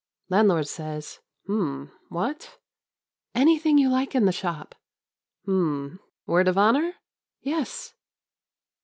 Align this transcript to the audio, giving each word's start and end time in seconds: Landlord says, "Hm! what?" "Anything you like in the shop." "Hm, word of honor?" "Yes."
Landlord 0.29 0.67
says, 0.67 1.19
"Hm! 1.45 1.91
what?" 2.09 2.57
"Anything 3.35 3.77
you 3.77 3.87
like 3.87 4.15
in 4.15 4.25
the 4.25 4.31
shop." 4.31 4.73
"Hm, 5.45 5.99
word 6.25 6.47
of 6.47 6.57
honor?" 6.57 6.95
"Yes." 7.43 7.93